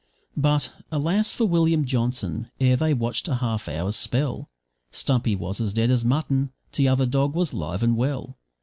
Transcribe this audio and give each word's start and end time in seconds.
But, 0.35 0.71
alas 0.91 1.35
for 1.35 1.45
William 1.45 1.85
Johnson! 1.85 2.49
ere 2.59 2.75
they'd 2.75 2.95
watched 2.97 3.27
a 3.27 3.35
half 3.35 3.69
hour's 3.69 3.95
spell 3.95 4.49
Stumpy 4.91 5.35
was 5.35 5.61
as 5.61 5.73
dead 5.73 5.91
as 5.91 6.03
mutton, 6.03 6.49
t'other 6.71 7.05
dog 7.05 7.35
was 7.35 7.53
live 7.53 7.83
and 7.83 7.95
well. 7.95 8.35